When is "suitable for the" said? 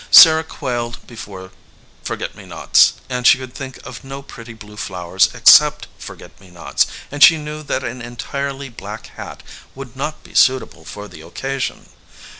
10.33-11.21